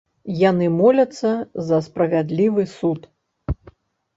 [0.43, 1.29] Яны моляцца
[1.67, 2.99] за справядлівы суд.